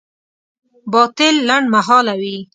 باطل 0.93 1.33
لنډمهاله 1.47 2.13
وي. 2.21 2.37